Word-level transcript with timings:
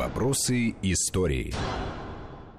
Вопросы 0.00 0.76
истории. 0.80 1.52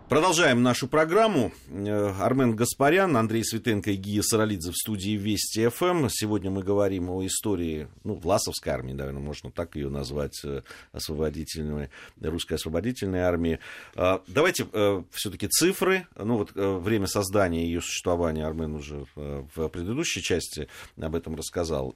Продолжаем 0.10 0.62
нашу 0.62 0.88
программу. 0.88 1.52
Э, 1.70 2.14
Армен 2.20 2.56
Гаспарян, 2.56 3.18
Андрей 3.18 3.44
Светенко 3.44 3.90
и 3.90 3.96
Гия 3.96 4.22
Саралидзе 4.22 4.70
в 4.70 4.76
студии 4.76 5.18
Вести 5.18 5.68
ФМ. 5.68 6.08
Сегодня 6.10 6.52
мы 6.52 6.62
говорим 6.62 7.10
о 7.10 7.26
истории, 7.26 7.88
ну, 8.04 8.14
Власовской 8.14 8.72
армии, 8.72 8.94
наверное, 8.94 9.24
можно 9.24 9.50
так 9.50 9.76
ее 9.76 9.90
назвать, 9.90 10.40
э, 10.44 10.62
освободительной, 10.92 11.90
русской 12.22 12.54
освободительной 12.54 13.22
армии. 13.22 13.58
Э, 13.96 14.20
давайте 14.28 14.68
все-таки 15.10 15.48
цифры. 15.48 16.06
Ну, 16.16 16.38
вот 16.38 16.52
время 16.54 17.08
создания 17.08 17.66
ее 17.66 17.82
существования 17.82 18.46
Армен 18.46 18.76
уже 18.76 19.08
в 19.16 19.68
предыдущей 19.70 20.22
части 20.22 20.68
об 20.96 21.16
этом 21.16 21.34
рассказал. 21.34 21.96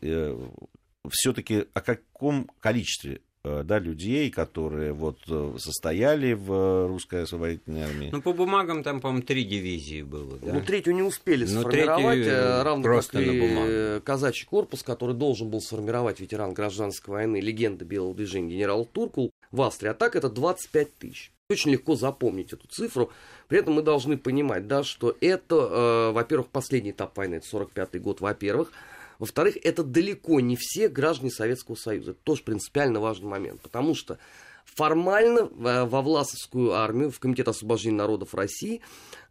Все-таки 1.07 1.65
о 1.75 1.81
каком 1.81 2.49
количестве 2.59 3.21
да, 3.63 3.79
людей, 3.79 4.29
которые 4.31 4.93
вот 4.93 5.19
э, 5.27 5.53
состояли 5.57 6.33
в 6.33 6.87
русской 6.87 7.23
освободительной 7.23 7.83
армии. 7.83 8.09
Ну, 8.11 8.21
по 8.21 8.33
бумагам 8.33 8.83
там, 8.83 9.01
по-моему, 9.01 9.23
три 9.23 9.43
дивизии 9.43 10.01
было. 10.01 10.37
Да? 10.39 10.53
Ну, 10.53 10.61
третью 10.61 10.95
не 10.95 11.03
успели 11.03 11.45
ну, 11.45 11.61
сформировать, 11.61 12.15
третью, 12.15 12.33
э, 12.33 12.63
равно 12.63 12.83
просто 12.83 13.23
как 13.23 13.33
и 13.33 14.01
казачий 14.03 14.47
корпус, 14.47 14.83
который 14.83 15.15
должен 15.15 15.49
был 15.49 15.61
сформировать 15.61 16.19
ветеран 16.19 16.53
гражданской 16.53 17.13
войны, 17.13 17.39
легенда 17.39 17.85
белого 17.85 18.15
движения 18.15 18.53
генерал 18.53 18.85
Туркул 18.85 19.31
в 19.51 19.61
Австрии. 19.61 19.89
А 19.89 19.93
так 19.93 20.15
это 20.15 20.29
25 20.29 20.97
тысяч. 20.97 21.31
Очень 21.49 21.71
легко 21.71 21.95
запомнить 21.95 22.53
эту 22.53 22.67
цифру. 22.67 23.11
При 23.47 23.59
этом 23.59 23.75
мы 23.75 23.83
должны 23.83 24.17
понимать, 24.17 24.67
да, 24.67 24.83
что 24.83 25.15
это, 25.21 25.55
э, 25.55 26.11
во-первых, 26.11 26.47
последний 26.47 26.91
этап 26.91 27.15
войны, 27.15 27.35
это 27.35 27.45
45-й 27.45 27.99
год, 27.99 28.21
во-первых. 28.21 28.71
Во-вторых, 29.19 29.57
это 29.63 29.83
далеко 29.83 30.39
не 30.39 30.55
все 30.55 30.89
граждане 30.89 31.31
Советского 31.31 31.75
Союза. 31.75 32.11
Это 32.11 32.19
тоже 32.23 32.43
принципиально 32.43 32.99
важный 32.99 33.27
момент, 33.27 33.61
потому 33.61 33.95
что 33.95 34.19
формально 34.65 35.45
во 35.45 36.01
Власовскую 36.01 36.73
армию, 36.73 37.11
в 37.11 37.19
Комитет 37.19 37.47
освобождения 37.47 37.97
народов 37.97 38.33
России, 38.33 38.81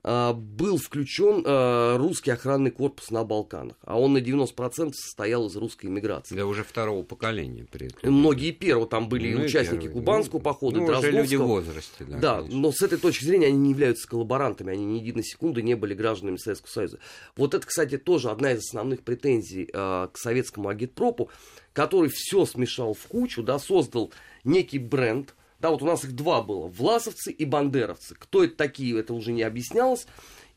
был 0.04 0.76
включен 0.76 1.42
а, 1.46 1.96
русский 1.96 2.30
охранный 2.30 2.70
корпус 2.70 3.10
на 3.10 3.24
Балканах, 3.24 3.76
а 3.82 3.98
он 3.98 4.12
на 4.12 4.18
90% 4.18 4.92
состоял 4.92 5.46
из 5.46 5.56
русской 5.56 5.86
иммиграции. 5.86 6.34
Да 6.34 6.44
уже 6.44 6.62
второго 6.62 7.02
поколения 7.02 7.66
при 7.70 7.86
этом. 7.86 8.12
Многие 8.12 8.50
первого, 8.50 8.86
там 8.86 9.08
были 9.08 9.32
ну, 9.32 9.44
участники 9.44 9.84
первые. 9.84 9.92
Кубанского 9.92 10.38
ну, 10.38 10.44
похода, 10.44 10.80
ну, 10.80 10.86
Дроздовского. 10.86 11.22
люди 11.22 11.36
в 11.36 11.42
возрасте, 11.42 12.04
да. 12.04 12.18
Да, 12.18 12.42
но 12.42 12.70
с 12.70 12.82
этой 12.82 12.98
точки 12.98 13.24
зрения 13.24 13.46
они 13.46 13.58
не 13.58 13.70
являются 13.70 14.06
коллаборантами, 14.06 14.72
они 14.72 14.84
ни 14.84 14.98
единой 14.98 15.24
секунды 15.24 15.62
не 15.62 15.74
были 15.74 15.94
гражданами 15.94 16.36
Советского 16.36 16.70
Союза. 16.70 16.98
Вот 17.36 17.54
это, 17.54 17.66
кстати, 17.66 17.96
тоже 17.96 18.30
одна 18.30 18.52
из 18.52 18.58
основных 18.58 19.02
претензий 19.02 19.70
э, 19.72 20.08
к 20.12 20.18
советскому 20.18 20.68
агитпропу, 20.68 21.30
который 21.72 22.10
все 22.12 22.44
смешал 22.44 22.92
в 22.92 23.06
кучу, 23.06 23.42
да, 23.42 23.58
создал 23.58 24.12
некий 24.44 24.78
бренд, 24.78 25.34
да, 25.64 25.70
вот 25.70 25.80
у 25.80 25.86
нас 25.86 26.04
их 26.04 26.14
два 26.14 26.42
было, 26.42 26.66
власовцы 26.66 27.32
и 27.32 27.46
бандеровцы. 27.46 28.14
Кто 28.18 28.44
это 28.44 28.54
такие, 28.54 29.00
это 29.00 29.14
уже 29.14 29.32
не 29.32 29.42
объяснялось. 29.42 30.06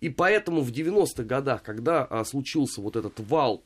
И 0.02 0.10
поэтому 0.10 0.60
в 0.60 0.70
90-х 0.70 1.24
годах, 1.24 1.64
когда 1.64 2.04
а, 2.04 2.26
случился 2.26 2.82
вот 2.82 2.98
этот 2.98 3.18
вал 3.22 3.64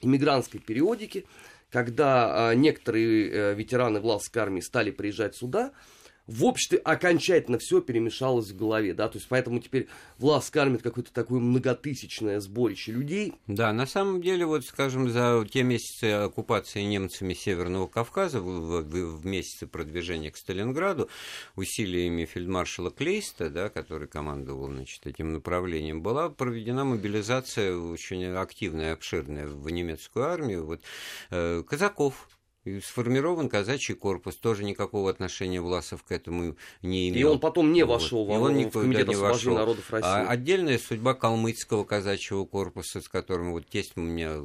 иммигрантской 0.00 0.60
периодики, 0.60 1.26
когда 1.70 2.48
а, 2.48 2.54
некоторые 2.54 3.32
а, 3.32 3.52
ветераны 3.52 4.00
власовской 4.00 4.40
армии 4.40 4.62
стали 4.62 4.90
приезжать 4.90 5.36
сюда, 5.36 5.72
в 6.26 6.44
обществе 6.44 6.78
окончательно 6.78 7.58
все 7.58 7.80
перемешалось 7.80 8.50
в 8.50 8.56
голове, 8.56 8.94
да, 8.94 9.08
то 9.08 9.18
есть 9.18 9.26
поэтому 9.28 9.58
теперь 9.60 9.88
власть 10.18 10.50
кормит 10.50 10.82
какое-то 10.82 11.12
такое 11.12 11.40
многотысячное 11.40 12.40
сборище 12.40 12.92
людей. 12.92 13.34
Да, 13.46 13.72
на 13.72 13.86
самом 13.86 14.22
деле, 14.22 14.46
вот, 14.46 14.64
скажем, 14.64 15.08
за 15.08 15.44
те 15.50 15.62
месяцы 15.62 16.04
оккупации 16.12 16.82
немцами 16.82 17.34
Северного 17.34 17.86
Кавказа, 17.86 18.40
в, 18.40 18.82
в, 18.82 18.82
в 18.82 19.26
месяцы 19.26 19.66
продвижения 19.66 20.30
к 20.30 20.36
Сталинграду, 20.36 21.08
усилиями 21.56 22.24
фельдмаршала 22.24 22.90
Клейста, 22.90 23.50
да, 23.50 23.68
который 23.68 24.06
командовал, 24.06 24.68
значит, 24.68 25.06
этим 25.06 25.32
направлением, 25.32 26.02
была 26.02 26.30
проведена 26.30 26.84
мобилизация 26.84 27.76
очень 27.76 28.24
активная, 28.26 28.92
обширная 28.92 29.46
в 29.46 29.68
немецкую 29.70 30.26
армию, 30.26 30.64
вот, 30.64 30.80
э, 31.30 31.62
казаков, 31.66 32.28
и 32.64 32.80
сформирован 32.80 33.48
казачий 33.48 33.94
корпус, 33.94 34.36
тоже 34.36 34.64
никакого 34.64 35.10
отношения 35.10 35.60
Власов 35.60 36.04
к 36.04 36.12
этому 36.12 36.56
не 36.80 37.08
имел. 37.08 37.20
И 37.20 37.24
он 37.24 37.40
потом 37.40 37.72
не 37.72 37.84
вошел 37.84 38.24
вот. 38.24 38.38
в, 38.38 38.42
он 38.42 38.54
в 38.68 38.70
Комитет 38.70 39.08
не 39.08 39.16
вошел. 39.16 39.54
народов 39.54 39.90
России. 39.90 40.08
А 40.08 40.28
отдельная 40.28 40.78
судьба 40.78 41.14
калмыцкого 41.14 41.84
казачьего 41.84 42.44
корпуса, 42.44 43.00
с 43.00 43.08
которым 43.08 43.52
вот 43.52 43.66
тесть 43.66 43.92
у 43.96 44.00
меня 44.00 44.36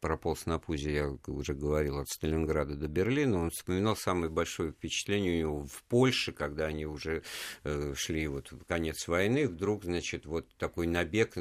прополз 0.00 0.46
на 0.46 0.58
пузе, 0.58 0.94
я 0.94 1.18
уже 1.26 1.54
говорил, 1.54 1.98
от 1.98 2.08
Сталинграда 2.08 2.74
до 2.74 2.88
Берлина, 2.88 3.42
он 3.42 3.50
вспоминал 3.50 3.96
самое 3.96 4.30
большое 4.30 4.72
впечатление 4.72 5.32
у 5.32 5.38
него 5.38 5.66
в 5.66 5.82
Польше, 5.84 6.32
когда 6.32 6.66
они 6.66 6.86
уже 6.86 7.22
э, 7.64 7.94
шли 7.96 8.26
вот 8.28 8.50
в 8.52 8.64
конец 8.64 9.06
войны, 9.08 9.48
вдруг, 9.48 9.84
значит, 9.84 10.26
вот 10.26 10.48
такой 10.56 10.86
набег, 10.86 11.34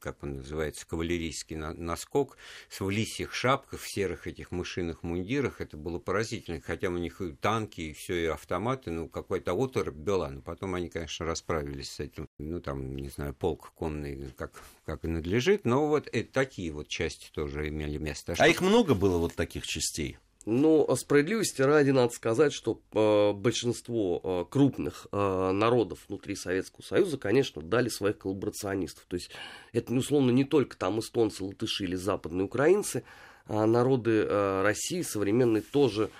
как 0.00 0.22
он 0.22 0.36
называется, 0.36 0.86
кавалерийский 0.86 1.56
наскок, 1.56 2.36
с 2.68 2.80
в 2.80 2.90
лисьих 2.90 3.32
шапках, 3.32 3.80
в 3.80 3.88
серых 3.88 4.26
этих 4.26 4.50
мышиных 4.50 5.02
мундирах, 5.02 5.60
это 5.60 5.76
было 5.76 5.98
поразительно, 5.98 6.60
хотя 6.60 6.88
у 6.88 6.98
них 6.98 7.20
и 7.20 7.32
танки, 7.32 7.80
и 7.80 7.92
все, 7.92 8.24
и 8.24 8.26
автоматы, 8.26 8.90
ну, 8.90 9.08
какой-то 9.08 9.52
оторопь 9.52 9.94
была, 9.94 10.30
но 10.30 10.42
потом 10.42 10.74
они, 10.74 10.88
конечно, 10.88 11.26
расправились 11.26 11.90
с 11.90 12.00
этим, 12.00 12.28
ну, 12.48 12.60
там, 12.60 12.96
не 12.96 13.08
знаю, 13.08 13.34
полк 13.34 13.72
конный, 13.74 14.30
как, 14.36 14.62
как 14.84 15.04
и 15.04 15.08
надлежит, 15.08 15.64
но 15.64 15.86
вот 15.86 16.08
это 16.12 16.32
такие 16.32 16.72
вот 16.72 16.88
части 16.88 17.28
тоже 17.32 17.68
имели 17.68 17.98
место. 17.98 18.34
А 18.38 18.48
их 18.48 18.60
много 18.60 18.94
было 18.94 19.18
вот 19.18 19.34
таких 19.34 19.66
частей? 19.66 20.18
Ну, 20.46 20.88
справедливости 20.96 21.60
ради 21.60 21.90
надо 21.90 22.12
сказать, 22.14 22.54
что 22.54 22.80
э, 22.94 23.32
большинство 23.32 24.20
э, 24.22 24.44
крупных 24.50 25.06
э, 25.12 25.50
народов 25.52 25.98
внутри 26.08 26.34
Советского 26.34 26.82
Союза, 26.82 27.18
конечно, 27.18 27.60
дали 27.60 27.90
своих 27.90 28.18
коллаборационистов. 28.18 29.04
То 29.06 29.16
есть 29.16 29.30
это, 29.72 29.92
условно, 29.92 30.30
не 30.30 30.44
только 30.44 30.78
там 30.78 30.98
эстонцы, 30.98 31.44
латыши 31.44 31.84
или 31.84 31.94
западные 31.94 32.46
украинцы, 32.46 33.04
а 33.46 33.66
народы 33.66 34.24
э, 34.26 34.62
России 34.62 35.02
современные 35.02 35.62
тоже 35.62 36.10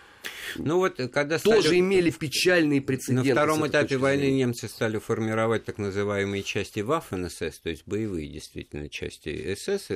ну 0.57 0.77
вот, 0.77 0.97
когда 1.13 1.39
тоже 1.39 1.63
стали... 1.63 1.81
имели 1.81 2.11
печальные 2.11 2.81
прецеденты. 2.81 3.29
На 3.29 3.35
втором 3.35 3.67
этапе 3.67 3.97
войны 3.97 4.31
немцы 4.31 4.69
стали 4.69 4.99
формировать 4.99 5.65
так 5.65 5.79
называемые 5.79 6.43
части 6.43 6.81
Waffen-СС, 6.81 7.61
то 7.63 7.71
есть 7.71 7.85
боевые 7.87 8.29
действительно 8.29 8.89
части 8.89 9.55
СС, 9.55 9.91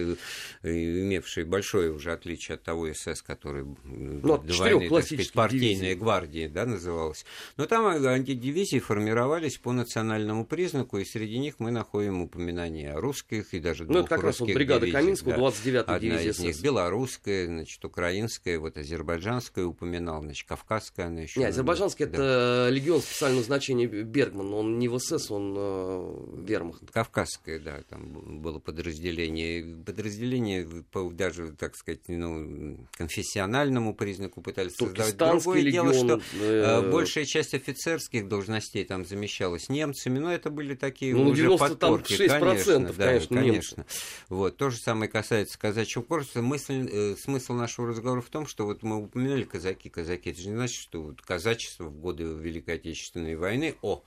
имевшие 0.63 1.45
большое 1.45 1.93
уже 1.93 2.13
отличие 2.13 2.55
от 2.57 2.63
того 2.63 2.93
СС, 2.93 3.23
который 3.23 3.65
ну, 3.85 4.39
до 4.39 4.55
войны, 4.55 4.89
так 4.89 5.05
сказать, 5.05 5.33
партийная 5.33 5.77
дивизии. 5.77 5.95
гвардия 5.95 6.49
да, 6.49 6.67
называлась. 6.67 7.25
Но 7.57 7.67
там 7.67 7.87
антидивизии 7.87 8.79
формировались 8.79 9.59
по 9.59 9.73
национальному 9.73 10.45
признаку, 10.47 10.99
и 10.99 11.05
среди 11.05 11.39
них 11.39 11.57
мы 11.59 11.71
находим 11.71 12.23
упоминания 12.23 12.93
о 12.93 13.01
русских 13.01 13.55
и 13.55 13.61
даже 13.61 13.85
ну, 13.85 13.95
двух 13.95 14.07
это 14.07 14.15
как 14.17 14.25
раз 14.25 14.41
вот 14.41 14.53
бригада 14.53 14.87
дивизий, 14.87 15.01
Каминского, 15.01 15.51
29-я 15.51 15.81
Одна 15.81 15.99
дивизия 15.99 16.31
из 16.31 16.39
них 16.39 16.61
белорусская, 16.63 17.47
значит, 17.47 17.85
украинская, 17.85 18.59
вот 18.59 18.77
азербайджанская 18.79 19.65
упоминал 19.65 20.14
знал, 20.15 20.23
значит, 20.23 20.49
кавказская 20.49 21.07
она 21.07 21.23
еще. 21.23 21.41
Не, 21.41 21.47
азербайджанский 21.47 22.07
да. 22.07 22.13
это 22.13 22.69
легион 22.71 23.01
специального 23.01 23.45
значения 23.45 23.87
Бергман, 23.87 24.53
он 24.53 24.79
не 24.79 24.89
в 24.89 24.99
СС, 24.99 25.31
он 25.31 25.55
э, 25.57 26.43
вермахт. 26.47 26.91
Кавказская, 26.93 27.59
да, 27.59 27.83
там 27.89 28.41
было 28.41 28.59
подразделение. 28.59 29.83
Подразделение 29.85 30.67
по, 30.91 31.11
даже, 31.11 31.53
так 31.53 31.77
сказать, 31.77 32.01
ну, 32.09 32.79
конфессиональному 32.93 33.95
признаку 33.95 34.41
пытались 34.41 34.75
создавать. 34.75 35.17
Другое 35.17 35.61
легион, 35.61 35.93
дело, 35.93 36.21
что 36.21 36.41
э... 36.41 36.91
большая 36.91 37.25
часть 37.25 37.55
офицерских 37.55 38.29
должностей 38.29 38.85
там 38.85 39.05
замещалась 39.05 39.69
немцами, 39.69 40.19
но 40.19 40.33
это 40.33 40.51
были 40.51 40.75
такие 40.75 41.15
ну, 41.15 41.31
уже 41.31 41.57
подпорки, 41.57 42.29
конечно, 42.29 42.93
да, 42.93 43.07
конечно. 43.07 43.37
конечно. 43.37 43.87
Вот, 44.29 44.57
то 44.57 44.71
же 44.71 44.79
самое 44.79 45.11
касается 45.11 45.59
казачьего 45.59 46.03
корпуса. 46.03 46.43
Мысль, 46.43 46.89
э, 46.91 47.17
смысл 47.17 47.55
нашего 47.55 47.89
разговора 47.89 48.21
в 48.21 48.29
том, 48.29 48.47
что 48.47 48.67
вот 48.67 48.83
мы 48.83 48.97
упоминали 48.97 49.45
казаки, 49.45 49.89
казаки. 49.89 50.04
Это 50.13 50.41
же 50.41 50.49
не 50.49 50.57
значит, 50.57 50.81
что 50.81 51.03
вот 51.03 51.23
казачество 51.23 51.85
в 51.85 51.99
годы 51.99 52.25
Великой 52.25 52.77
Отечественной 52.77 53.37
войны, 53.37 53.77
о, 53.83 54.03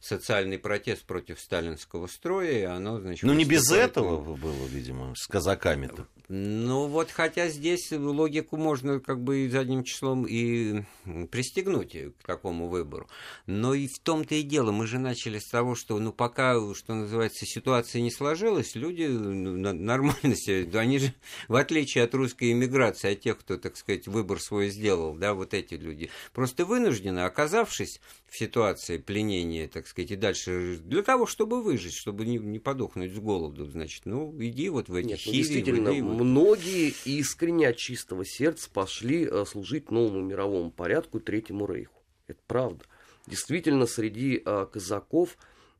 социальный 0.00 0.58
протест 0.58 1.04
против 1.04 1.40
сталинского 1.40 2.06
строя, 2.06 2.50
и 2.50 2.62
оно, 2.62 3.00
значит... 3.00 3.24
Ну, 3.24 3.34
не 3.34 3.44
без 3.44 3.70
этого 3.70 4.36
было, 4.36 4.66
видимо, 4.66 5.14
с 5.14 5.26
казаками-то. 5.26 6.06
Ну 6.32 6.86
вот, 6.86 7.10
хотя 7.10 7.48
здесь 7.48 7.90
логику 7.90 8.56
можно 8.56 9.00
как 9.00 9.20
бы 9.20 9.46
и 9.46 9.48
задним 9.48 9.82
числом 9.82 10.26
и 10.28 10.84
пристегнуть 11.32 11.96
к 12.20 12.24
такому 12.24 12.68
выбору. 12.68 13.08
Но 13.46 13.74
и 13.74 13.88
в 13.88 13.98
том-то 13.98 14.36
и 14.36 14.42
дело, 14.42 14.70
мы 14.70 14.86
же 14.86 15.00
начали 15.00 15.40
с 15.40 15.48
того, 15.48 15.74
что 15.74 15.98
ну 15.98 16.12
пока, 16.12 16.54
что 16.76 16.94
называется, 16.94 17.46
ситуация 17.46 18.00
не 18.00 18.12
сложилась, 18.12 18.76
люди 18.76 19.06
ну, 19.06 19.72
нормально 19.72 20.36
себе, 20.36 20.70
они 20.78 21.00
же, 21.00 21.12
в 21.48 21.56
отличие 21.56 22.04
от 22.04 22.14
русской 22.14 22.52
иммиграции, 22.52 23.14
от 23.14 23.22
тех, 23.22 23.36
кто, 23.36 23.56
так 23.56 23.76
сказать, 23.76 24.06
выбор 24.06 24.40
свой 24.40 24.68
сделал, 24.68 25.14
да, 25.14 25.34
вот 25.34 25.52
эти 25.52 25.74
люди, 25.74 26.10
просто 26.32 26.64
вынуждены, 26.64 27.24
оказавшись 27.24 28.00
в 28.28 28.38
ситуации 28.38 28.98
пленения, 28.98 29.66
так 29.66 29.88
сказать, 29.88 30.12
и 30.12 30.16
дальше 30.16 30.78
для 30.84 31.02
того, 31.02 31.26
чтобы 31.26 31.60
выжить, 31.60 31.94
чтобы 31.94 32.24
не, 32.24 32.38
не 32.38 32.60
подохнуть 32.60 33.12
с 33.12 33.18
голоду, 33.18 33.66
значит, 33.66 34.02
ну, 34.04 34.32
иди 34.38 34.68
вот 34.68 34.88
в 34.88 34.94
эти 34.94 35.08
Нет, 35.08 35.20
ну, 35.26 35.32
хиви, 35.32 35.36
действительно, 35.36 35.90
иди, 35.90 36.19
многие 36.20 36.94
искренне 37.04 37.68
от 37.68 37.76
чистого 37.76 38.24
сердца 38.24 38.68
пошли 38.70 39.26
э, 39.26 39.44
служить 39.46 39.90
новому 39.90 40.20
мировому 40.20 40.70
порядку 40.70 41.18
Третьему 41.18 41.66
Рейху. 41.66 42.02
Это 42.26 42.40
правда. 42.46 42.84
действительно 43.26 43.86
среди 43.86 44.42
э, 44.44 44.66
казаков 44.70 45.38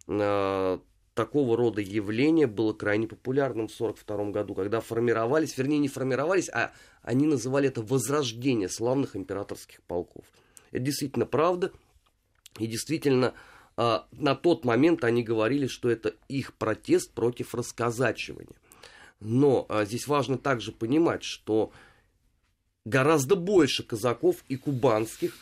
э, 0.09 0.79
такого 1.15 1.57
рода 1.57 1.81
явление 1.81 2.47
было 2.47 2.73
крайне 2.73 3.07
популярным 3.07 3.69
в 3.69 3.75
1942 3.75 4.31
году, 4.33 4.55
когда 4.55 4.81
формировались, 4.81 5.57
вернее 5.59 5.79
не 5.79 5.89
формировались, 5.89 6.49
а 6.49 6.73
они 7.03 7.27
называли 7.27 7.69
это 7.69 7.83
возрождение 7.83 8.69
славных 8.69 9.17
императорских 9.17 9.83
полков. 9.83 10.25
Это 10.71 10.85
действительно 10.85 11.27
правда, 11.27 11.71
и 12.59 12.67
действительно 12.67 13.35
на 13.77 14.35
тот 14.35 14.65
момент 14.67 15.05
они 15.05 15.23
говорили, 15.23 15.67
что 15.67 15.89
это 15.89 16.15
их 16.29 16.53
протест 16.55 17.13
против 17.13 17.55
расказачивания. 17.55 18.57
Но 19.21 19.67
э, 19.69 19.85
здесь 19.87 20.07
важно 20.07 20.39
также 20.39 20.73
понимать, 20.73 21.23
что 21.23 21.73
гораздо 22.85 23.37
больше 23.37 23.83
казаков 23.83 24.37
и 24.49 24.57
кубанских 24.57 25.37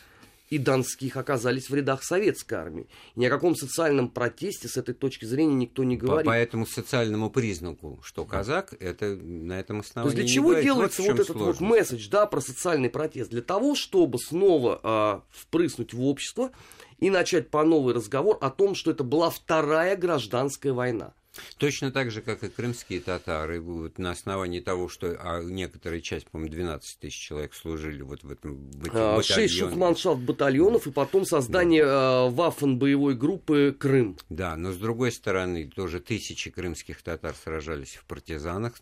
и 0.49 0.57
донских 0.57 1.15
оказались 1.15 1.69
в 1.69 1.75
рядах 1.75 2.03
советской 2.03 2.55
армии. 2.55 2.87
ни 3.15 3.25
о 3.25 3.29
каком 3.29 3.55
социальном 3.55 4.09
протесте 4.09 4.67
с 4.67 4.77
этой 4.77 4.95
точки 4.95 5.25
зрения 5.25 5.53
никто 5.53 5.83
не 5.83 5.95
говорит. 5.95 6.25
По, 6.25 6.31
по 6.31 6.35
этому 6.35 6.65
социальному 6.65 7.29
признаку, 7.29 7.99
что 8.03 8.25
казак, 8.25 8.73
это 8.79 9.15
на 9.15 9.59
этом 9.59 9.81
основании. 9.81 10.15
То 10.15 10.21
есть 10.21 10.27
для 10.27 10.35
чего 10.35 10.49
говорит. 10.49 10.65
делается 10.65 11.01
вот, 11.03 11.11
вот 11.11 11.19
этот 11.19 11.35
вот 11.35 11.59
месседж, 11.59 12.09
да, 12.09 12.25
про 12.25 12.41
социальный 12.41 12.89
протест? 12.89 13.29
Для 13.29 13.41
того, 13.41 13.75
чтобы 13.75 14.17
снова 14.17 14.79
а, 14.81 15.23
впрыснуть 15.29 15.93
в 15.93 16.01
общество 16.03 16.51
и 16.99 17.09
начать 17.09 17.49
по 17.49 17.63
новый 17.63 17.93
разговор 17.93 18.37
о 18.41 18.49
том, 18.49 18.73
что 18.75 18.91
это 18.91 19.03
была 19.03 19.29
вторая 19.29 19.95
гражданская 19.95 20.73
война. 20.73 21.13
Точно 21.57 21.91
так 21.91 22.11
же, 22.11 22.21
как 22.21 22.43
и 22.43 22.49
крымские 22.49 23.01
татары, 23.01 23.61
вот 23.61 23.97
на 23.97 24.11
основании 24.11 24.59
того, 24.59 24.89
что 24.89 25.17
а 25.19 25.41
некоторая 25.43 26.01
часть, 26.01 26.27
по-моему, 26.27 26.51
12 26.51 26.99
тысяч 26.99 27.19
человек 27.19 27.53
служили 27.53 28.01
вот 28.01 28.23
в 28.23 28.31
этом 28.31 28.69
батальоне. 28.71 29.23
Шесть 29.23 29.55
шутманшафт 29.55 30.21
батальонов 30.21 30.87
и 30.87 30.91
потом 30.91 31.25
создание 31.25 31.83
да. 31.85 32.27
э, 32.27 32.29
вафен 32.29 32.77
боевой 32.77 33.15
группы 33.15 33.75
Крым. 33.77 34.17
Да, 34.29 34.55
но 34.55 34.71
с 34.71 34.77
другой 34.77 35.11
стороны, 35.11 35.69
тоже 35.69 35.99
тысячи 35.99 36.49
крымских 36.49 37.01
татар 37.01 37.35
сражались 37.35 37.95
в 37.95 38.05
партизанах, 38.05 38.75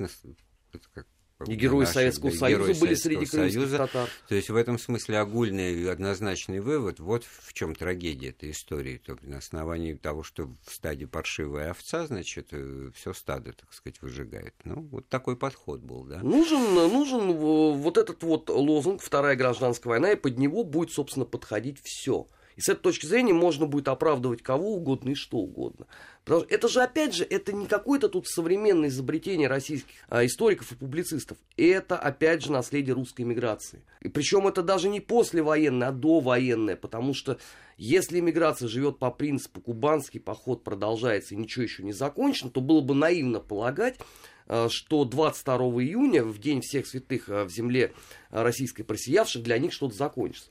как 0.93 1.07
и 1.45 1.55
герои 1.55 1.81
наши, 1.81 1.93
Советского 1.93 2.31
да, 2.31 2.37
Союза 2.37 2.79
были 2.79 2.95
Советского 2.95 2.95
среди 2.95 3.25
крымских 3.25 3.77
татар. 3.77 4.09
То 4.27 4.35
есть 4.35 4.49
в 4.49 4.55
этом 4.55 4.79
смысле 4.79 5.19
огульный 5.19 5.91
однозначный 5.91 6.59
вывод, 6.59 6.99
вот 6.99 7.23
в 7.25 7.53
чем 7.53 7.75
трагедия 7.75 8.29
этой 8.29 8.51
истории. 8.51 8.97
То, 9.05 9.17
на 9.21 9.37
основании 9.37 9.93
того, 9.93 10.23
что 10.23 10.47
в 10.65 10.73
стаде 10.73 11.05
паршивая 11.05 11.71
овца, 11.71 12.07
значит, 12.07 12.47
э, 12.51 12.89
все 12.95 13.13
стадо, 13.13 13.53
так 13.53 13.71
сказать, 13.73 14.01
выжигает. 14.01 14.55
Ну, 14.63 14.81
вот 14.91 15.07
такой 15.09 15.35
подход 15.37 15.81
был, 15.81 16.03
да. 16.03 16.19
Нужен, 16.19 16.73
нужен 16.73 17.33
вот 17.33 17.97
этот 17.97 18.23
вот 18.23 18.49
лозунг 18.49 19.01
«Вторая 19.01 19.35
гражданская 19.35 19.91
война», 19.91 20.11
и 20.11 20.15
под 20.15 20.37
него 20.37 20.63
будет, 20.63 20.91
собственно, 20.91 21.25
подходить 21.25 21.79
все. 21.83 22.27
И 22.57 22.61
с 22.61 22.69
этой 22.69 22.81
точки 22.81 23.05
зрения 23.05 23.33
можно 23.33 23.67
будет 23.67 23.87
оправдывать 23.87 24.41
кого 24.41 24.73
угодно 24.73 25.11
и 25.11 25.15
что 25.15 25.37
угодно. 25.37 25.85
Потому 26.25 26.43
что 26.43 26.53
это 26.53 26.67
же, 26.67 26.81
опять 26.81 27.13
же, 27.13 27.23
это 27.23 27.53
не 27.53 27.67
какое-то 27.67 28.09
тут 28.09 28.27
современное 28.27 28.89
изобретение 28.89 29.47
российских 29.47 29.93
а, 30.09 30.25
историков 30.25 30.71
и 30.71 30.75
публицистов. 30.75 31.37
Это, 31.55 31.97
опять 31.97 32.43
же, 32.43 32.51
наследие 32.51 32.95
русской 32.95 33.21
миграции. 33.21 33.83
И 34.01 34.09
причем 34.09 34.47
это 34.47 34.63
даже 34.63 34.89
не 34.89 34.99
послевоенное, 34.99 35.89
а 35.89 35.91
довоенное. 35.91 36.75
Потому 36.75 37.13
что 37.13 37.37
если 37.77 38.19
иммиграция 38.19 38.67
живет 38.67 38.97
по 38.97 39.11
принципу 39.11 39.61
кубанский 39.61 40.19
поход 40.19 40.63
продолжается 40.63 41.35
и 41.35 41.37
ничего 41.37 41.61
еще 41.61 41.83
не 41.83 41.93
закончено, 41.93 42.49
то 42.49 42.59
было 42.59 42.81
бы 42.81 42.95
наивно 42.95 43.39
полагать, 43.39 43.99
а, 44.47 44.67
что 44.67 45.05
22 45.05 45.55
июня, 45.83 46.23
в 46.23 46.39
день 46.39 46.61
всех 46.61 46.87
святых 46.87 47.29
а, 47.29 47.45
в 47.45 47.51
земле 47.51 47.93
российской 48.31 48.81
просиявших, 48.81 49.43
для 49.43 49.59
них 49.59 49.73
что-то 49.73 49.95
закончится. 49.95 50.49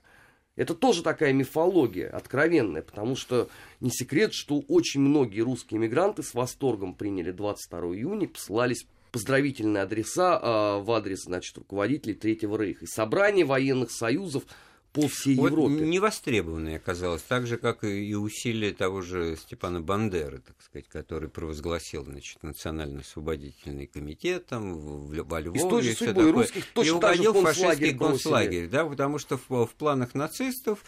Это 0.57 0.75
тоже 0.75 1.03
такая 1.03 1.33
мифология 1.33 2.09
откровенная, 2.09 2.83
потому 2.83 3.15
что 3.15 3.49
не 3.81 3.91
секрет, 3.91 4.33
что 4.33 4.65
очень 4.69 5.01
многие 5.01 5.41
русские 5.41 5.79
мигранты 5.79 6.23
с 6.23 6.35
восторгом 6.35 6.95
приняли 6.95 7.31
22 7.31 7.81
июня, 7.95 8.29
посылались 8.29 8.87
поздравительные 9.13 9.83
адреса 9.83 10.41
э, 10.43 10.83
в 10.83 10.91
адрес 10.93 11.23
значит, 11.25 11.57
руководителей 11.57 12.15
Третьего 12.15 12.57
Рейха. 12.57 12.85
И 12.85 12.89
собрание 12.89 13.45
военных 13.45 13.91
союзов– 13.91 14.45
по 14.97 15.09
всей 15.09 15.37
вот 15.37 15.51
Европе. 15.51 15.75
Невостребованной 15.75 16.77
оказалось, 16.77 17.23
так 17.23 17.47
же, 17.47 17.59
как 17.59 17.85
и 17.85 18.15
усилия 18.15 18.73
того 18.73 19.03
же 19.03 19.37
Степана 19.37 19.83
Бандеры, 19.83 20.39
так 20.39 20.57
сказать, 20.63 20.89
который 20.89 21.29
провозгласил 21.29 22.05
значит, 22.05 22.43
Национально-освободительный 22.43 23.87
комитет 23.87 24.47
там, 24.47 24.75
в, 24.75 25.23
во 25.23 25.41
Львове. 25.41 25.61
И 25.61 25.63
с 25.63 25.69
той 25.69 25.83
же 25.83 25.93
судьбой 25.95 26.31
русских 26.31 26.65
точно 26.73 26.89
и 26.89 26.93
угодил 26.93 27.33
в 27.35 27.43
фашистский 27.43 27.95
концлагерь, 27.95 28.69
да, 28.69 28.87
потому 28.87 29.19
что 29.19 29.39
в, 29.49 29.67
в 29.67 29.71
планах 29.75 30.15
нацистов, 30.15 30.79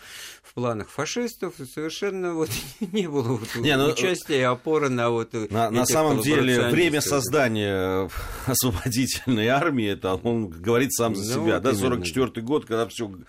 в 0.43 0.55
планах 0.55 0.89
фашистов 0.89 1.55
совершенно 1.75 2.33
вот 2.33 2.51
не 2.81 3.09
было 3.09 3.37
вот 3.37 3.57
не, 3.57 3.77
ну, 3.77 3.89
участия 3.89 4.39
и 4.39 4.43
опоры 4.43 4.89
на 4.89 5.11
вот 5.11 5.35
На, 5.51 5.71
на 5.71 5.85
самом 5.85 6.23
деле 6.23 6.71
время 6.71 7.03
создания 7.03 8.09
освободительной 8.47 9.49
армии, 9.49 9.89
это 9.89 10.15
он 10.15 10.49
говорит 10.49 10.93
сам 10.95 11.15
за 11.15 11.39
ну, 11.39 11.45
себя, 11.45 11.61
да, 11.61 11.75
44 11.75 12.41
год, 12.45 12.65
когда 12.65 12.89
все 12.89 13.09
ну, 13.09 13.25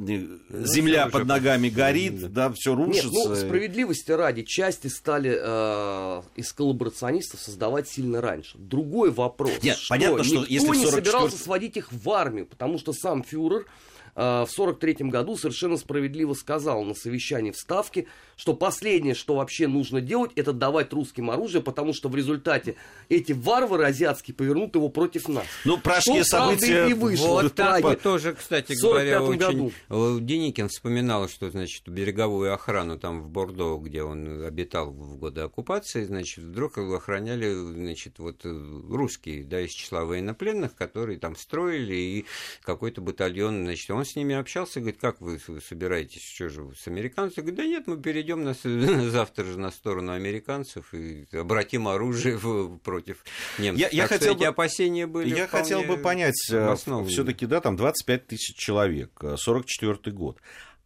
земля 0.00 1.06
под 1.08 1.26
ногами 1.26 1.68
горит, 1.68 2.32
да, 2.32 2.50
все 2.52 2.74
рушится. 2.74 3.08
Нет, 3.08 3.28
ну, 3.28 3.34
справедливости 3.34 4.10
ради, 4.10 4.42
части 4.42 4.86
стали 4.88 5.38
э, 5.40 6.22
из 6.36 6.52
коллаборационистов 6.52 7.40
создавать 7.40 7.88
сильно 7.88 8.20
раньше. 8.20 8.56
Другой 8.58 9.10
вопрос, 9.10 9.52
Нет, 9.62 9.76
что 9.76 9.94
понятно, 9.94 10.24
что 10.24 10.40
никто 10.40 10.46
если 10.48 10.68
не 10.68 10.84
44... 10.84 11.04
собирался 11.04 11.38
сводить 11.38 11.76
их 11.76 11.92
в 11.92 12.10
армию, 12.10 12.46
потому 12.46 12.78
что 12.78 12.92
сам 12.92 13.22
фюрер 13.22 13.66
Э, 13.66 13.66
в 14.14 14.50
1943 14.52 15.08
году 15.08 15.36
совершенно 15.36 15.76
справедливо 15.76 16.34
сказал 16.34 16.84
на 16.84 16.94
совещании 16.94 17.50
в 17.50 17.56
Ставке, 17.56 18.06
что 18.40 18.54
последнее, 18.54 19.14
что 19.14 19.34
вообще 19.34 19.68
нужно 19.68 20.00
делать, 20.00 20.32
это 20.34 20.54
давать 20.54 20.92
русским 20.94 21.30
оружие, 21.30 21.62
потому 21.62 21.92
что 21.92 22.08
в 22.08 22.16
результате 22.16 22.76
эти 23.10 23.32
варвары 23.32 23.84
азиатские 23.84 24.34
повернут 24.34 24.74
его 24.74 24.88
против 24.88 25.28
нас. 25.28 25.44
Ну, 25.66 25.78
что, 26.00 26.24
события... 26.24 26.88
и 26.88 26.94
вышло. 26.94 27.42
Вот 27.42 27.54
так 27.54 27.84
и 27.84 27.96
тоже, 27.96 28.34
кстати 28.34 28.72
говоря, 28.80 29.22
очень... 29.22 29.38
Году. 29.38 29.72
Э, 29.90 30.18
Деникин 30.20 30.68
вспоминал, 30.68 31.28
что, 31.28 31.50
значит, 31.50 31.86
береговую 31.88 32.54
охрану 32.54 32.98
там 32.98 33.22
в 33.22 33.28
Бордо, 33.28 33.76
где 33.76 34.02
он 34.02 34.42
обитал 34.44 34.90
в 34.90 35.18
годы 35.18 35.42
оккупации, 35.42 36.04
значит, 36.04 36.44
вдруг 36.44 36.78
его 36.78 36.96
охраняли, 36.96 37.52
значит, 37.52 38.18
вот 38.18 38.40
э, 38.44 38.80
русские, 38.88 39.44
да, 39.44 39.60
из 39.60 39.70
числа 39.70 40.04
военнопленных, 40.04 40.74
которые 40.74 41.18
там 41.18 41.36
строили, 41.36 41.94
и 41.94 42.26
какой-то 42.62 43.00
батальон, 43.02 43.64
значит, 43.64 43.90
он 43.90 43.99
с 44.04 44.16
ними 44.16 44.34
общался, 44.34 44.80
говорит, 44.80 45.00
как 45.00 45.20
вы 45.20 45.38
собираетесь, 45.38 46.22
что 46.22 46.48
же 46.48 46.62
вы 46.62 46.74
с 46.74 46.86
американцами? 46.86 47.46
Говорит, 47.46 47.56
да 47.56 47.66
нет, 47.66 47.86
мы 47.86 48.00
перейдем 48.00 48.44
на, 48.44 48.54
завтра 49.10 49.44
же 49.44 49.58
на 49.58 49.70
сторону 49.70 50.12
американцев 50.12 50.92
и 50.94 51.26
обратим 51.32 51.88
оружие 51.88 52.36
в, 52.36 52.78
против 52.78 53.24
немцев. 53.58 53.92
Я, 53.92 54.02
я 54.02 54.06
хотел 54.06 54.34
бы, 54.34 54.46
опасения 54.46 55.06
были 55.06 55.34
Я 55.34 55.46
хотел 55.46 55.82
бы 55.82 55.96
понять, 55.96 56.50
э, 56.50 56.74
все-таки, 57.08 57.46
да, 57.46 57.60
там 57.60 57.76
25 57.76 58.26
тысяч 58.26 58.56
человек, 58.56 59.22
44 59.36 59.98
э, 60.04 60.10
год. 60.10 60.38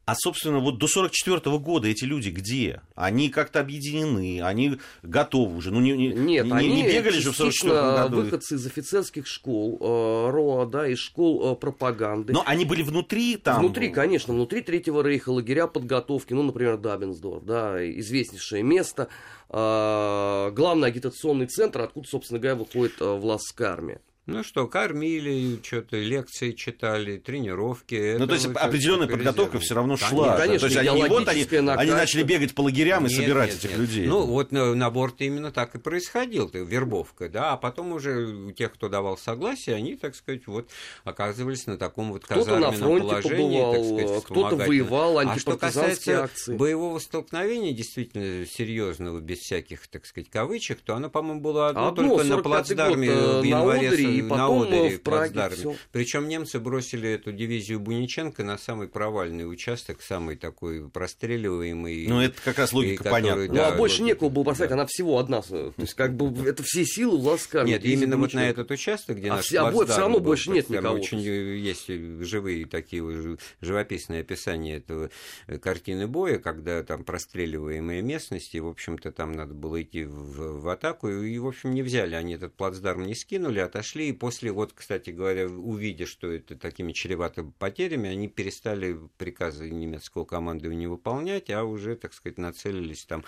А, 0.06 0.14
собственно, 0.14 0.58
вот 0.58 0.78
до 0.78 0.86
1944 0.86 1.58
года 1.58 1.88
эти 1.88 2.04
люди 2.04 2.28
где? 2.28 2.82
Они 2.94 3.30
как-то 3.30 3.60
объединены, 3.60 4.42
они 4.42 4.78
готовы 5.02 5.56
уже. 5.56 5.70
Ну, 5.70 5.80
не, 5.80 5.92
не, 5.92 6.08
Нет, 6.08 6.46
не, 6.46 6.52
они 6.52 6.68
не 6.68 6.82
бегали 6.82 7.18
же 7.18 7.32
в 7.32 7.40
1944 7.40 8.02
году. 8.02 8.16
выходцы 8.22 8.56
из 8.56 8.66
офицерских 8.66 9.26
школ, 9.26 9.78
э, 9.80 10.30
РОА, 10.30 10.66
да, 10.66 10.86
из 10.86 10.98
школ 10.98 11.52
э, 11.52 11.56
пропаганды. 11.56 12.34
Но 12.34 12.42
они 12.44 12.66
были 12.66 12.82
внутри 12.82 13.36
там? 13.36 13.60
Внутри, 13.60 13.88
конечно, 13.88 14.34
внутри 14.34 14.60
Третьего 14.60 15.02
Рейха, 15.02 15.30
лагеря 15.30 15.66
подготовки, 15.66 16.34
ну, 16.34 16.42
например, 16.42 16.76
Дабенсдорф, 16.76 17.44
да, 17.44 17.76
известнейшее 17.98 18.62
место, 18.62 19.08
э, 19.48 20.50
главный 20.52 20.88
агитационный 20.88 21.46
центр, 21.46 21.80
откуда, 21.80 22.06
собственно 22.08 22.38
говоря, 22.38 22.56
выходит 22.56 23.00
э, 23.00 23.04
властская 23.04 23.70
армия. 23.70 24.00
Ну 24.26 24.42
что, 24.42 24.66
кормили, 24.66 25.60
что-то 25.62 25.98
лекции 25.98 26.52
читали, 26.52 27.18
тренировки. 27.18 28.16
Ну, 28.18 28.26
то 28.26 28.32
есть 28.32 28.46
определенная 28.46 29.06
подготовка 29.06 29.58
все 29.58 29.74
равно 29.74 29.98
шла. 29.98 30.38
Конечно, 30.38 30.60
то 30.60 30.74
есть 30.74 30.88
они 30.88 31.02
вот 31.04 31.28
они, 31.28 31.44
они 31.44 31.90
начали 31.90 32.22
бегать 32.22 32.54
по 32.54 32.62
лагерям 32.62 33.06
и 33.06 33.10
нет, 33.10 33.20
собирать 33.20 33.50
нет, 33.50 33.58
этих 33.58 33.70
нет. 33.70 33.78
людей. 33.78 34.06
Ну, 34.06 34.22
вот 34.24 34.50
набор 34.50 35.12
именно 35.18 35.52
так 35.52 35.74
и 35.74 35.78
происходил, 35.78 36.48
вербовка, 36.48 37.28
да, 37.28 37.52
а 37.52 37.56
потом 37.58 37.92
уже 37.92 38.26
у 38.26 38.50
тех, 38.52 38.72
кто 38.72 38.88
давал 38.88 39.18
согласие, 39.18 39.76
они, 39.76 39.94
так 39.96 40.14
сказать, 40.14 40.46
вот 40.46 40.70
оказывались 41.04 41.66
на 41.66 41.76
таком 41.76 42.12
вот 42.12 42.24
казарменном 42.24 42.74
кто-то 42.74 42.92
на 42.92 43.20
положении, 43.20 43.60
побывал, 43.60 43.72
так 43.74 43.84
сказать, 43.84 44.24
кто-то 44.24 44.56
воевал, 44.56 45.18
А 45.18 45.38
что 45.38 45.58
касается 45.58 46.24
акции. 46.24 46.56
боевого 46.56 46.98
столкновения, 46.98 47.72
действительно 47.72 48.46
серьезного, 48.46 49.20
без 49.20 49.40
всяких, 49.40 49.86
так 49.88 50.06
сказать, 50.06 50.30
кавычек, 50.30 50.80
то 50.80 50.94
оно, 50.94 51.10
по-моему, 51.10 51.40
было 51.40 51.68
одно, 51.68 51.88
одно 51.88 52.16
только 52.16 52.24
на 52.24 52.38
плацдарме 52.38 53.08
год, 53.08 53.42
в 53.42 53.44
январе 53.44 54.13
и 54.18 54.22
на 54.22 54.28
потом 54.28 54.62
Одере 54.62 54.98
в 54.98 55.02
Праге. 55.02 55.76
Причем 55.92 56.28
немцы 56.28 56.58
бросили 56.60 57.10
эту 57.10 57.32
дивизию 57.32 57.80
Буниченко 57.80 58.44
на 58.44 58.58
самый 58.58 58.88
провальный 58.88 59.50
участок, 59.50 60.02
самый 60.02 60.36
такой 60.36 60.88
простреливаемый. 60.88 62.06
Ну, 62.06 62.20
это 62.20 62.40
как 62.42 62.58
раз 62.58 62.72
логика 62.72 63.04
который, 63.04 63.22
понятна. 63.22 63.44
Ну, 63.46 63.54
да, 63.54 63.68
а 63.68 63.76
больше 63.76 64.00
вот, 64.00 64.08
некого 64.08 64.28
было 64.28 64.44
поставить, 64.44 64.70
да. 64.70 64.74
она 64.76 64.86
всего 64.86 65.18
одна. 65.18 65.42
То 65.42 65.72
есть, 65.76 65.94
как 65.94 66.14
бы, 66.16 66.46
это 66.48 66.62
все 66.62 66.84
силы 66.84 67.18
армии. 67.54 67.72
Нет, 67.72 67.84
именно 67.84 68.16
вот 68.16 68.34
на 68.34 68.48
этот 68.48 68.70
участок, 68.70 69.18
где 69.18 69.30
А 69.30 69.36
наш 69.36 69.46
все- 69.46 69.60
а 69.60 69.70
всё 69.70 69.96
равно 69.96 70.18
был, 70.18 70.26
больше 70.26 70.50
нет 70.50 70.68
никого. 70.70 70.94
Очень 70.96 71.20
э, 71.20 71.56
есть 71.56 71.88
живые 71.88 72.66
такие 72.66 73.02
уже 73.02 73.38
живописные 73.60 74.20
описания 74.20 74.76
этого 74.76 75.10
э, 75.46 75.58
картины 75.58 76.06
боя, 76.06 76.38
когда 76.38 76.82
там 76.82 77.04
простреливаемые 77.04 78.02
местности, 78.02 78.58
в 78.58 78.68
общем-то, 78.68 79.12
там 79.12 79.32
надо 79.32 79.54
было 79.54 79.82
идти 79.82 80.04
в, 80.04 80.60
в 80.60 80.68
атаку, 80.68 81.08
и, 81.08 81.38
в 81.38 81.46
общем, 81.46 81.74
не 81.74 81.82
взяли 81.82 82.14
они 82.14 82.34
этот 82.34 82.54
плацдарм, 82.54 83.06
не 83.06 83.14
скинули, 83.14 83.60
отошли, 83.60 84.03
и 84.08 84.12
после, 84.12 84.52
вот, 84.52 84.72
кстати 84.72 85.10
говоря, 85.10 85.46
увидя, 85.48 86.06
что 86.06 86.30
это 86.30 86.56
такими 86.56 86.92
чревато 86.92 87.44
потерями, 87.58 88.08
они 88.10 88.28
перестали 88.28 88.98
приказы 89.18 89.70
немецкого 89.70 90.24
командования 90.24 90.88
выполнять, 90.88 91.50
а 91.50 91.64
уже, 91.64 91.96
так 91.96 92.12
сказать, 92.14 92.38
нацелились 92.38 93.04
там 93.04 93.24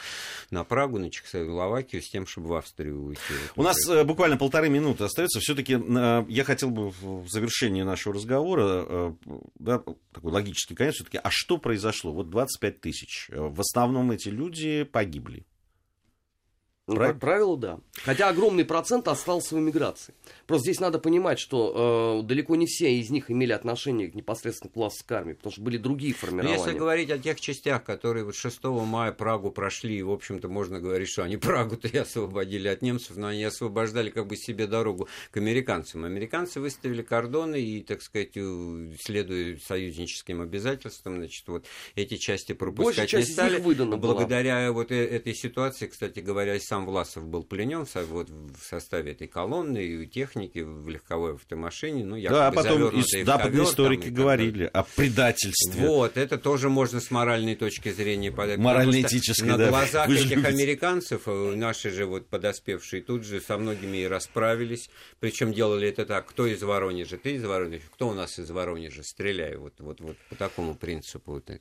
на 0.50 0.64
Прагу, 0.64 0.98
на 0.98 1.10
Чехословакию 1.10 2.02
с 2.02 2.08
тем, 2.10 2.26
чтобы 2.26 2.48
в 2.48 2.54
Австрию 2.54 3.02
уйти. 3.02 3.20
Вот 3.54 3.62
У 3.64 3.66
нас 3.66 3.76
уже. 3.86 4.00
э, 4.00 4.04
буквально 4.04 4.36
полторы 4.36 4.68
минуты 4.68 5.04
остается. 5.04 5.40
Все-таки 5.40 5.72
я 6.32 6.44
хотел 6.44 6.70
бы 6.70 6.90
в 6.90 7.28
завершении 7.28 7.82
нашего 7.82 8.14
разговора, 8.14 8.84
э, 8.88 9.12
да, 9.58 9.78
такой 10.12 10.32
логический 10.32 10.74
конец, 10.74 10.94
все-таки, 10.94 11.18
а 11.22 11.28
что 11.30 11.58
произошло? 11.58 12.12
Вот 12.12 12.30
25 12.30 12.80
тысяч. 12.80 13.28
Э, 13.30 13.40
В 13.48 13.60
основном 13.60 14.10
эти 14.10 14.28
люди 14.28 14.84
погибли. 14.84 15.44
Ну, 16.88 16.96
как 16.96 17.18
правило, 17.18 17.56
да. 17.56 17.80
Хотя 18.04 18.28
огромный 18.28 18.64
процент 18.64 19.08
остался 19.08 19.56
в 19.56 19.58
эмиграции. 19.58 20.14
Просто 20.46 20.66
здесь 20.66 20.78
надо 20.78 21.00
понимать, 21.00 21.40
что 21.40 22.20
э, 22.22 22.26
далеко 22.26 22.54
не 22.54 22.66
все 22.66 22.94
из 22.94 23.10
них 23.10 23.28
имели 23.28 23.50
отношение 23.50 24.08
к 24.08 24.14
непосредственно 24.14 24.70
к 24.70 24.76
властской 24.76 25.16
армии, 25.16 25.32
потому 25.32 25.52
что 25.52 25.62
были 25.62 25.78
другие 25.78 26.14
формирования. 26.14 26.56
Если 26.56 26.78
говорить 26.78 27.10
о 27.10 27.18
тех 27.18 27.40
частях, 27.40 27.82
которые 27.82 28.24
вот 28.24 28.36
6 28.36 28.62
мая 28.64 29.10
Прагу 29.10 29.50
прошли, 29.50 29.98
и, 29.98 30.02
в 30.02 30.12
общем-то, 30.12 30.48
можно 30.48 30.78
говорить, 30.78 31.08
что 31.08 31.24
они 31.24 31.36
Прагу-то 31.36 31.88
и 31.88 31.96
освободили 31.96 32.68
от 32.68 32.82
немцев, 32.82 33.16
но 33.16 33.28
они 33.28 33.42
освобождали 33.42 34.10
как 34.10 34.28
бы 34.28 34.36
себе 34.36 34.68
дорогу 34.68 35.08
к 35.32 35.36
американцам. 35.38 36.04
Американцы 36.04 36.60
выставили 36.60 37.02
кордоны 37.02 37.60
и, 37.60 37.82
так 37.82 38.00
сказать, 38.00 38.34
следуя 39.00 39.58
союзническим 39.58 40.40
обязательствам, 40.40 41.16
значит, 41.16 41.48
вот 41.48 41.66
эти 41.96 42.16
части 42.16 42.52
пропускать 42.52 43.08
часть 43.08 43.26
не 43.26 43.30
из 43.30 43.32
стали. 43.34 43.56
них 43.56 43.64
выдана 43.64 43.96
была. 43.96 44.14
Благодаря 44.14 44.70
вот 44.70 44.92
э- 44.92 45.04
этой 45.04 45.34
ситуации, 45.34 45.88
кстати 45.88 46.20
говоря, 46.20 46.54
и 46.54 46.60
сам 46.76 46.84
Власов 46.84 47.26
был 47.26 47.42
пленен 47.42 47.86
вот, 48.08 48.28
в 48.28 48.62
составе 48.62 49.12
этой 49.12 49.28
колонны 49.28 49.84
и 49.84 50.06
техники 50.06 50.58
в 50.58 50.88
легковой 50.88 51.34
автомашине. 51.34 52.04
Ну, 52.04 52.20
Да, 52.20 52.48
а 52.48 52.52
потом 52.52 52.90
в 52.90 53.02
западные 53.02 53.24
ковер 53.24 53.52
там 53.52 53.64
историки 53.64 54.00
и 54.00 54.04
так 54.04 54.12
говорили 54.12 54.70
о 54.72 54.82
предательстве. 54.82 55.86
Вот, 55.86 56.16
это 56.18 56.36
тоже 56.36 56.68
можно 56.68 57.00
с 57.00 57.10
моральной 57.10 57.54
точки 57.54 57.90
зрения 57.90 58.30
подать. 58.30 58.58
Морально-этической, 58.58 59.48
да. 59.48 59.56
На 59.56 59.68
глазах 59.68 60.08
Вы 60.08 60.16
этих 60.16 60.30
любите. 60.30 60.48
американцев, 60.48 61.22
э, 61.26 61.54
наши 61.56 61.90
же 61.90 62.04
вот 62.04 62.28
подоспевшие 62.28 63.02
тут 63.02 63.24
же 63.24 63.40
со 63.40 63.56
многими 63.56 63.98
и 63.98 64.06
расправились. 64.06 64.90
Причем 65.18 65.54
делали 65.54 65.88
это 65.88 66.04
так, 66.04 66.26
кто 66.26 66.46
из 66.46 66.62
Воронежа, 66.62 67.16
ты 67.16 67.36
из 67.36 67.44
Воронежа, 67.44 67.84
кто 67.90 68.08
у 68.08 68.14
нас 68.14 68.38
из 68.38 68.50
Воронежа, 68.50 69.02
стреляй. 69.02 69.56
Вот, 69.56 69.74
вот, 69.78 70.00
вот 70.00 70.16
по 70.28 70.34
такому 70.34 70.74
принципу. 70.74 71.32
Вот, 71.32 71.46
так 71.46 71.60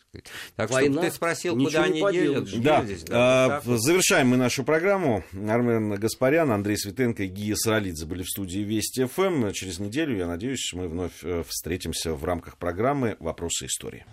так 0.56 0.70
что 0.70 1.02
ты 1.02 1.12
спросил, 1.12 1.56
ничего 1.56 1.84
куда 1.84 1.84
они 1.84 2.18
делят, 2.18 2.62
Да, 2.62 2.84
делись, 2.84 3.06
а, 3.10 3.62
вот. 3.64 3.82
завершаем 3.82 4.28
мы 4.30 4.38
нашу 4.38 4.64
программу. 4.66 5.05
Армен 5.34 5.96
Гаспарян, 5.96 6.52
Андрей 6.52 6.78
Светенко 6.78 7.24
и 7.24 7.28
Гия 7.28 7.56
Саралидзе 7.56 8.06
были 8.06 8.24
в 8.24 8.30
студии 8.30 8.60
Вести 8.60 9.06
ФМ. 9.06 9.52
Через 9.52 9.80
неделю, 9.80 10.18
я 10.18 10.28
надеюсь, 10.28 10.72
мы 10.74 10.88
вновь 10.88 11.24
э, 11.24 11.44
встретимся 11.48 12.14
в 12.14 12.24
рамках 12.24 12.58
программы 12.58 13.16
«Вопросы 13.20 13.66
истории». 13.66 14.06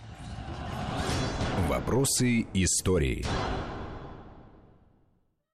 Вопросы 1.68 2.46
истории. 2.54 3.24